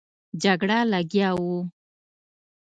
جګړه 0.43 0.79
لګیا 0.91 1.29
وو. 1.41 1.57